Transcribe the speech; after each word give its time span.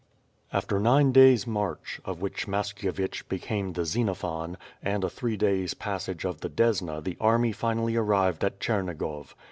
After 0.51 0.79
nine 0.79 1.11
days' 1.11 1.45
march, 1.45 2.01
of 2.05 2.21
which 2.23 2.47
Mashkyevich 2.47 3.25
becani6 3.29 3.75
the 3.75 3.85
Xenophon, 3.85 4.57
and 4.81 5.03
a 5.03 5.09
three 5.11 5.37
days' 5.37 5.75
passage 5.75 6.25
of 6.25 6.41
the 6.41 6.49
Desna 6.49 7.03
the 7.03 7.17
army 7.21 7.51
finally 7.51 7.95
arrived 7.95 8.43
at 8.43 8.59
Chernigov. 8.59 9.35